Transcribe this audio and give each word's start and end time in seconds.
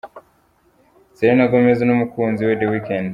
Selena 1.17 1.45
Gomez 1.51 1.79
n’umukunzi 1.85 2.41
we 2.47 2.57
The 2.59 2.67
Weekend. 2.73 3.09